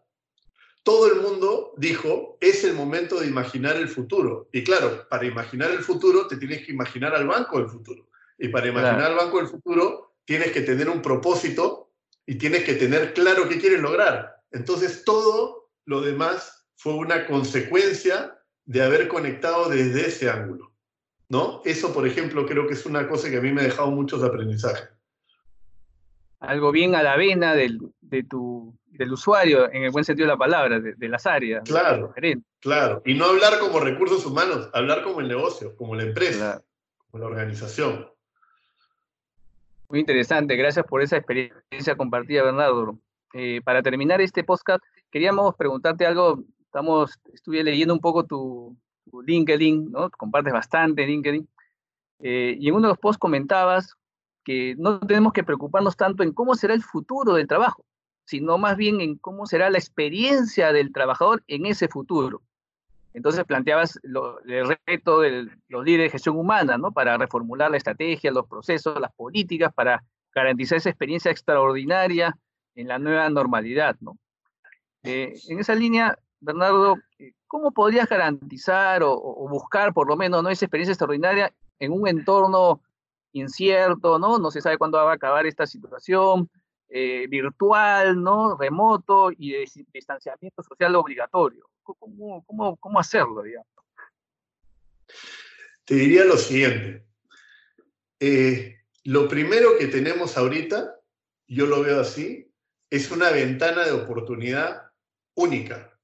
todo 0.84 1.08
el 1.12 1.22
mundo 1.22 1.74
dijo, 1.78 2.38
es 2.42 2.64
el 2.64 2.74
momento 2.74 3.20
de 3.20 3.28
imaginar 3.28 3.78
el 3.78 3.88
futuro. 3.88 4.50
Y 4.52 4.64
claro, 4.64 5.08
para 5.10 5.26
imaginar 5.26 5.72
el 5.72 5.80
futuro 5.80 6.28
te 6.28 6.38
tienes 6.38 6.66
que 6.66 6.74
imaginar 6.74 7.16
al 7.16 7.26
banco 7.26 7.58
del 7.58 7.70
futuro. 7.70 8.10
Y 8.38 8.50
para 8.50 8.68
imaginar 8.68 9.12
al 9.12 9.16
banco 9.16 9.38
del 9.38 9.48
futuro 9.48 10.16
tienes 10.26 10.52
que 10.52 10.62
tener 10.62 10.90
un 10.90 11.02
propósito 11.02 11.92
y 12.26 12.36
tienes 12.36 12.64
que 12.64 12.74
tener 12.76 13.14
claro 13.14 13.48
qué 13.48 13.60
quieres 13.60 13.80
lograr. 13.80 14.42
Entonces 14.52 15.04
todo 15.06 15.72
lo 15.86 16.02
demás 16.02 16.68
fue 16.76 16.94
una 16.96 17.26
consecuencia 17.28 18.38
de 18.66 18.82
haber 18.82 19.08
conectado 19.08 19.70
desde 19.70 20.08
ese 20.08 20.30
ángulo. 20.30 20.74
¿no? 21.30 21.62
Eso, 21.66 21.94
por 21.94 22.06
ejemplo, 22.06 22.46
creo 22.46 22.68
que 22.68 22.74
es 22.74 22.86
una 22.86 23.08
cosa 23.08 23.30
que 23.30 23.38
a 23.38 23.42
mí 23.42 23.52
me 23.52 23.62
ha 23.62 23.66
dejado 23.66 23.90
muchos 23.90 24.22
aprendizajes. 24.24 24.90
Algo 26.44 26.74
bien 26.74 26.94
a 26.94 27.04
la 27.04 27.16
vena 27.16 27.56
del, 27.56 27.80
de 28.02 28.24
tu, 28.24 28.78
del 28.86 29.14
usuario, 29.14 29.72
en 29.72 29.84
el 29.84 29.92
buen 29.92 30.04
sentido 30.04 30.28
de 30.28 30.34
la 30.34 30.38
palabra, 30.38 30.80
de, 30.80 31.10
las 31.10 31.26
áreas. 31.26 31.64
Claro, 31.64 32.14
claro. 32.60 33.02
Y 33.06 33.14
no 33.14 33.26
hablar 33.26 33.60
como 33.60 33.80
recursos 33.80 34.26
humanos, 34.26 34.70
hablar 34.74 35.04
como 35.04 35.22
el 35.22 35.30
negocio, 35.30 35.76
como 35.78 35.96
la 35.96 36.04
empresa, 36.04 36.62
como 37.10 37.24
la 37.24 37.30
organización. 37.30 38.10
Muy 39.88 40.02
interesante, 40.02 40.58
gracias 40.58 40.86
por 40.86 41.02
esa 41.02 41.16
experiencia 41.16 41.96
compartida, 41.96 42.44
Bernardo. 42.44 43.00
Eh, 43.34 43.62
para 43.64 43.82
terminar 43.82 44.20
este 44.20 44.44
podcast, 44.44 44.84
queríamos 45.12 45.56
preguntarte 45.56 46.06
algo. 46.06 46.44
Estamos, 46.66 47.20
estuve 47.34 47.64
leyendo 47.64 47.94
un 47.94 48.02
poco 48.02 48.26
tu, 48.26 48.76
LinkedIn, 49.26 49.92
¿no? 49.92 50.10
Compartes 50.10 50.52
bastante 50.52 51.04
en 51.04 51.10
LinkedIn. 51.10 51.50
Eh, 52.20 52.58
y 52.60 52.68
en 52.68 52.76
uno 52.76 52.88
de 52.88 52.92
los 52.92 53.00
posts 53.00 53.20
comentabas 53.20 53.96
que 54.44 54.76
no 54.78 55.00
tenemos 55.00 55.34
que 55.34 55.44
preocuparnos 55.44 55.96
tanto 55.96 56.24
en 56.24 56.34
cómo 56.34 56.56
será 56.56 56.74
el 56.74 56.84
futuro 56.84 57.34
del 57.34 57.48
trabajo, 57.48 57.86
sino 58.26 58.58
más 58.58 58.78
bien 58.78 59.02
en 59.02 59.18
cómo 59.18 59.46
será 59.46 59.70
la 59.70 59.78
experiencia 59.78 60.72
del 60.74 60.92
trabajador 60.92 61.44
en 61.48 61.66
ese 61.66 61.88
futuro. 61.88 62.42
Entonces 63.14 63.44
planteabas 63.46 64.00
el 64.04 64.78
reto 64.88 65.20
de 65.20 65.48
los 65.68 65.86
líderes 65.86 66.08
de 66.08 66.12
gestión 66.12 66.38
humana, 66.38 66.78
¿no? 66.78 66.92
Para 66.92 67.18
reformular 67.18 67.70
la 67.70 67.78
estrategia, 67.78 68.32
los 68.32 68.48
procesos, 68.48 69.00
las 69.00 69.14
políticas, 69.14 69.72
para 69.74 70.04
garantizar 70.34 70.80
esa 70.80 70.90
experiencia 70.90 71.30
extraordinaria 71.30 72.36
en 72.76 72.88
la 72.88 72.98
nueva 72.98 73.30
normalidad, 73.30 73.96
¿no? 74.00 74.18
Eh, 75.04 75.34
en 75.50 75.60
esa 75.60 75.76
línea, 75.76 76.18
Bernardo, 76.40 76.98
eh, 77.20 77.34
¿cómo 77.46 77.72
podrías 77.72 78.10
garantizar 78.10 79.04
o, 79.04 79.48
buscar 79.50 79.94
por 79.94 80.08
lo 80.08 80.16
menos 80.16 80.42
¿no? 80.42 80.50
esa 80.50 80.66
experiencia 80.66 80.94
extraordinaria 80.94 81.54
en 81.80 81.92
un 81.92 82.08
entorno 82.08 82.82
incierto, 83.34 84.18
¿no? 84.20 84.40
No 84.40 84.52
se 84.52 84.62
sabe 84.62 84.78
cuándo 84.78 84.98
va 84.98 85.12
a 85.12 85.16
acabar 85.16 85.46
esta 85.46 85.68
situación, 85.68 86.50
eh, 86.90 87.28
virtual, 87.28 88.22
¿no? 88.22 88.56
Remoto 88.58 89.32
y 89.32 89.52
de 89.52 89.70
distanciamiento 89.94 90.64
social 90.64 90.96
obligatorio. 90.96 91.68
¿Cómo, 91.82 92.44
cómo, 92.46 92.78
cómo 92.78 93.00
hacerlo? 93.00 93.44
Te 95.84 95.96
diría 95.96 96.24
lo 96.24 96.38
siguiente. 96.38 97.06
lo 99.04 99.28
primero 99.28 99.78
que 99.78 99.88
tenemos 99.88 100.38
ahorita, 100.38 100.96
yo 101.48 101.66
lo 101.66 101.82
veo 101.82 102.00
así, 102.00 102.50
es 102.90 103.12
una 103.12 103.32
ventana 103.32 103.86
de 103.86 103.92
oportunidad 103.92 104.92
única. 105.36 106.00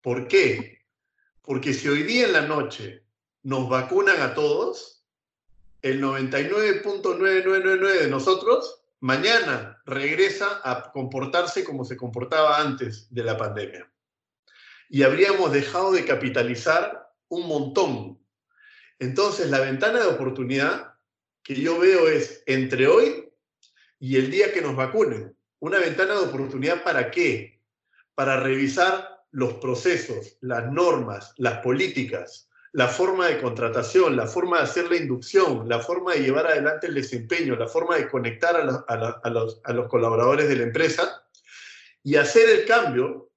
¿Por 0.00 0.28
qué? 0.28 0.78
Porque 1.42 1.74
si 1.74 1.88
hoy 1.88 2.04
día 2.04 2.26
en 2.26 2.32
la 2.32 2.46
noche 2.46 3.04
nos 3.42 3.68
vacunan 3.68 4.20
a 4.20 4.34
todos, 4.34 5.01
el 5.82 6.00
99.9999 6.00 8.00
de 8.00 8.08
nosotros 8.08 8.82
mañana 9.00 9.82
regresa 9.84 10.60
a 10.62 10.92
comportarse 10.92 11.64
como 11.64 11.84
se 11.84 11.96
comportaba 11.96 12.60
antes 12.60 13.12
de 13.12 13.24
la 13.24 13.36
pandemia. 13.36 13.90
Y 14.88 15.02
habríamos 15.02 15.52
dejado 15.52 15.90
de 15.92 16.04
capitalizar 16.04 17.10
un 17.28 17.48
montón. 17.48 18.20
Entonces, 19.00 19.50
la 19.50 19.58
ventana 19.58 20.00
de 20.00 20.06
oportunidad 20.06 20.94
que 21.42 21.56
yo 21.56 21.80
veo 21.80 22.08
es 22.08 22.44
entre 22.46 22.86
hoy 22.86 23.28
y 23.98 24.16
el 24.16 24.30
día 24.30 24.52
que 24.52 24.62
nos 24.62 24.76
vacunen. 24.76 25.36
Una 25.58 25.78
ventana 25.78 26.14
de 26.14 26.26
oportunidad 26.26 26.84
para 26.84 27.10
qué? 27.10 27.60
Para 28.14 28.38
revisar 28.38 29.24
los 29.32 29.54
procesos, 29.54 30.36
las 30.40 30.70
normas, 30.70 31.34
las 31.38 31.58
políticas, 31.58 32.48
la 32.72 32.88
forma 32.88 33.26
de 33.26 33.40
contratación, 33.40 34.16
la 34.16 34.26
forma 34.26 34.58
de 34.58 34.64
hacer 34.64 34.90
la 34.90 34.96
inducción, 34.96 35.68
la 35.68 35.80
forma 35.80 36.14
de 36.14 36.22
llevar 36.22 36.46
adelante 36.46 36.86
el 36.86 36.94
desempeño, 36.94 37.54
la 37.54 37.68
forma 37.68 37.96
de 37.96 38.08
conectar 38.08 38.56
a, 38.56 39.30
los, 39.30 39.60
colaboradores 39.88 40.48
de 40.48 40.56
la 40.56 40.62
empresa 40.62 41.22
y 42.02 42.16
hacer 42.16 42.48
el 42.48 42.64
cambio 42.64 43.30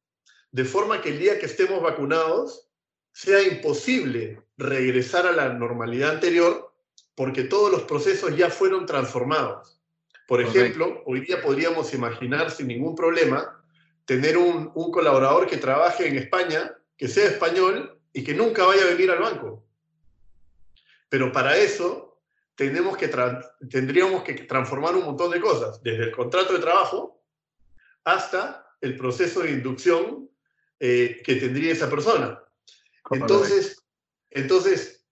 de 0.52 0.64
forma 0.64 1.02
que 1.02 1.10
el 1.10 1.20
día 1.20 1.38
que 1.38 1.48
estemos 1.48 1.82
vacunados 1.82 2.70
sea 3.12 3.42
imposible 3.42 4.42
regresar 4.58 5.28
a 5.28 5.34
la 5.34 5.50
normalidad 5.50 6.12
anterior 6.12 6.74
porque 7.14 7.44
todos 7.44 7.72
los 7.72 7.84
procesos 7.84 8.36
ya 8.38 8.50
fueron 8.50 8.86
transformados. 8.86 9.82
Por 10.28 10.42
ejemplo, 10.42 11.04
hoy 11.06 11.22
día 11.22 11.42
podríamos 11.42 11.94
imaginar 11.94 12.52
sin 12.52 12.68
ningún 12.68 12.96
problema 12.96 13.62
tener 14.06 14.38
un, 14.38 14.72
colaborador 14.92 15.48
que 15.48 15.58
trabaje 15.58 16.08
en 16.08 16.18
España, 16.18 16.74
que 16.98 17.08
sea 17.08 17.28
español 17.28 17.95
y 18.16 18.24
que 18.24 18.34
nunca 18.34 18.64
vaya 18.64 18.84
a 18.84 18.92
venir 18.92 19.12
al 19.12 19.20
banco. 19.20 19.68
Pero 21.10 21.34
para 21.34 21.58
eso 21.58 22.22
tenemos 22.56 22.96
que 22.96 23.12
tendríamos 23.70 24.24
que 24.24 24.34
transformar 24.36 24.96
un 24.96 25.04
montón 25.04 25.32
de 25.32 25.42
cosas, 25.42 25.84
desde 25.84 26.06
el 26.06 26.12
contrato 26.12 26.54
de 26.54 26.60
trabajo 26.60 27.22
hasta 28.06 28.74
el 28.80 28.96
proceso 28.96 29.42
de 29.42 29.52
inducción 29.52 30.30
eh, 30.80 31.22
que 31.26 31.36
tendría 31.36 31.74
esa 31.74 31.90
persona. 31.90 32.42
Entonces, 33.12 33.84
entonces, 34.30 35.06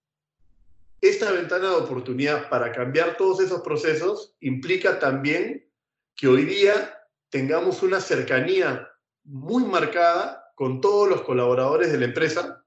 esta 1.02 1.30
ventana 1.34 1.72
de 1.72 1.76
oportunidad 1.76 2.48
para 2.48 2.72
cambiar 2.72 3.18
todos 3.18 3.42
esos 3.42 3.62
procesos 3.64 4.38
implica 4.40 4.98
también 4.98 5.70
que 6.16 6.30
hoy 6.30 6.46
día 6.46 6.98
tengamos 7.30 7.84
una 7.84 8.00
cercanía 8.00 8.90
muy 9.26 9.66
marcada 9.66 10.54
con 10.56 10.80
todos 10.80 11.10
los 11.10 11.22
colaboradores 11.24 11.92
de 11.92 11.98
la 11.98 12.06
empresa 12.06 12.63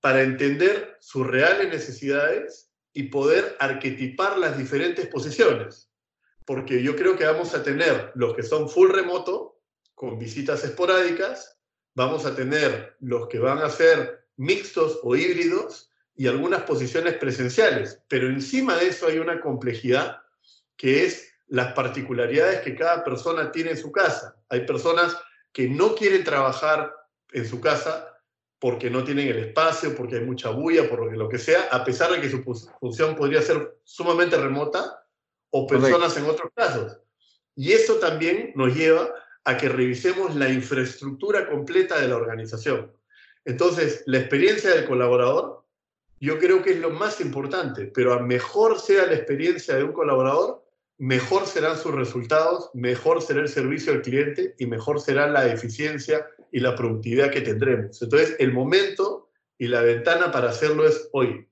para 0.00 0.22
entender 0.22 0.96
sus 1.00 1.26
reales 1.26 1.68
necesidades 1.68 2.70
y 2.92 3.04
poder 3.04 3.56
arquetipar 3.58 4.38
las 4.38 4.56
diferentes 4.56 5.06
posiciones. 5.08 5.90
Porque 6.44 6.82
yo 6.82 6.96
creo 6.96 7.16
que 7.16 7.24
vamos 7.24 7.54
a 7.54 7.62
tener 7.62 8.12
los 8.14 8.34
que 8.34 8.42
son 8.42 8.68
full 8.68 8.90
remoto, 8.90 9.60
con 9.94 10.18
visitas 10.18 10.62
esporádicas, 10.64 11.58
vamos 11.94 12.26
a 12.26 12.34
tener 12.34 12.96
los 13.00 13.28
que 13.28 13.38
van 13.38 13.58
a 13.58 13.70
ser 13.70 14.26
mixtos 14.36 15.00
o 15.02 15.16
híbridos, 15.16 15.90
y 16.16 16.26
algunas 16.26 16.62
posiciones 16.62 17.14
presenciales, 17.18 18.02
pero 18.08 18.28
encima 18.28 18.76
de 18.76 18.88
eso 18.88 19.06
hay 19.06 19.18
una 19.18 19.40
complejidad 19.40 20.18
que 20.76 21.04
es 21.04 21.30
las 21.46 21.74
particularidades 21.74 22.60
que 22.60 22.74
cada 22.74 23.04
persona 23.04 23.52
tiene 23.52 23.72
en 23.72 23.76
su 23.76 23.92
casa. 23.92 24.34
Hay 24.48 24.66
personas 24.66 25.16
que 25.52 25.68
no 25.68 25.94
quieren 25.94 26.24
trabajar 26.24 26.92
en 27.32 27.46
su 27.46 27.60
casa 27.60 28.15
porque 28.58 28.90
no 28.90 29.04
tienen 29.04 29.28
el 29.28 29.38
espacio, 29.38 29.94
porque 29.94 30.16
hay 30.16 30.24
mucha 30.24 30.50
bulla, 30.50 30.88
por 30.88 31.14
lo 31.14 31.28
que 31.28 31.38
sea, 31.38 31.68
a 31.70 31.84
pesar 31.84 32.10
de 32.12 32.20
que 32.20 32.30
su 32.30 32.42
función 32.42 33.14
podría 33.14 33.42
ser 33.42 33.78
sumamente 33.84 34.36
remota, 34.36 35.06
o 35.50 35.66
personas 35.66 36.16
en 36.16 36.26
otros 36.26 36.50
casos. 36.54 36.98
Y 37.54 37.72
eso 37.72 37.94
también 37.94 38.52
nos 38.54 38.74
lleva 38.74 39.08
a 39.44 39.56
que 39.56 39.68
revisemos 39.68 40.34
la 40.34 40.50
infraestructura 40.50 41.48
completa 41.48 42.00
de 42.00 42.08
la 42.08 42.16
organización. 42.16 42.92
Entonces, 43.44 44.02
la 44.06 44.18
experiencia 44.18 44.70
del 44.70 44.86
colaborador 44.86 45.64
yo 46.20 46.38
creo 46.38 46.62
que 46.62 46.70
es 46.72 46.80
lo 46.80 46.90
más 46.90 47.20
importante, 47.20 47.86
pero 47.86 48.12
a 48.12 48.20
mejor 48.20 48.80
sea 48.80 49.06
la 49.06 49.14
experiencia 49.14 49.76
de 49.76 49.84
un 49.84 49.92
colaborador, 49.92 50.65
mejor 50.98 51.46
serán 51.46 51.76
sus 51.76 51.92
resultados, 51.92 52.70
mejor 52.74 53.22
será 53.22 53.40
el 53.40 53.48
servicio 53.48 53.92
al 53.92 54.02
cliente 54.02 54.54
y 54.58 54.66
mejor 54.66 55.00
será 55.00 55.26
la 55.26 55.46
eficiencia 55.46 56.26
y 56.52 56.60
la 56.60 56.74
productividad 56.74 57.30
que 57.30 57.42
tendremos. 57.42 58.00
Entonces, 58.00 58.36
el 58.38 58.52
momento 58.52 59.28
y 59.58 59.68
la 59.68 59.82
ventana 59.82 60.30
para 60.30 60.50
hacerlo 60.50 60.86
es 60.86 61.08
hoy. 61.12 61.46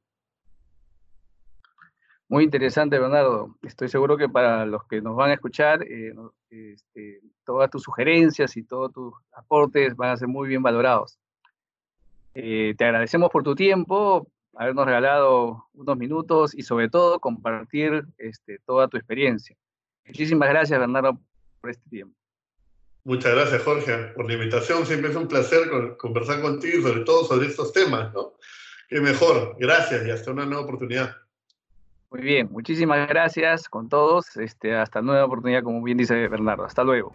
Muy 2.28 2.44
interesante, 2.44 2.98
Bernardo. 2.98 3.56
Estoy 3.62 3.88
seguro 3.88 4.16
que 4.16 4.28
para 4.28 4.64
los 4.64 4.84
que 4.86 5.00
nos 5.02 5.14
van 5.14 5.30
a 5.30 5.34
escuchar, 5.34 5.82
eh, 5.82 6.14
este, 6.50 7.20
todas 7.44 7.70
tus 7.70 7.82
sugerencias 7.82 8.56
y 8.56 8.62
todos 8.62 8.92
tus 8.92 9.14
aportes 9.32 9.94
van 9.94 10.10
a 10.10 10.16
ser 10.16 10.28
muy 10.28 10.48
bien 10.48 10.62
valorados. 10.62 11.18
Eh, 12.34 12.74
te 12.76 12.84
agradecemos 12.84 13.30
por 13.30 13.42
tu 13.44 13.54
tiempo, 13.54 14.26
habernos 14.56 14.86
regalado 14.86 15.66
unos 15.74 15.96
minutos 15.96 16.54
y 16.54 16.62
sobre 16.62 16.88
todo 16.88 17.20
compartir 17.20 18.04
este, 18.18 18.58
toda 18.66 18.88
tu 18.88 18.96
experiencia. 18.96 19.56
Muchísimas 20.06 20.48
gracias, 20.48 20.78
Bernardo, 20.78 21.18
por 21.60 21.70
este 21.70 21.88
tiempo. 21.88 22.14
Muchas 23.04 23.34
gracias, 23.34 23.62
Jorge, 23.62 24.12
por 24.14 24.26
la 24.26 24.34
invitación. 24.34 24.86
Siempre 24.86 25.10
es 25.10 25.16
un 25.16 25.28
placer 25.28 25.96
conversar 25.98 26.40
contigo 26.40 26.78
y 26.78 26.82
sobre 26.82 27.00
todo 27.00 27.24
sobre 27.24 27.48
estos 27.48 27.72
temas, 27.72 28.12
¿no? 28.14 28.34
Qué 28.88 29.00
mejor. 29.00 29.56
Gracias 29.58 30.06
y 30.06 30.10
hasta 30.10 30.30
una 30.30 30.46
nueva 30.46 30.62
oportunidad. 30.62 31.14
Muy 32.10 32.22
bien, 32.22 32.48
muchísimas 32.50 33.08
gracias 33.08 33.68
con 33.68 33.88
todos. 33.88 34.36
Este, 34.36 34.74
hasta 34.74 35.02
nueva 35.02 35.24
oportunidad, 35.24 35.62
como 35.62 35.82
bien 35.82 35.98
dice 35.98 36.28
Bernardo. 36.28 36.64
Hasta 36.64 36.84
luego. 36.84 37.14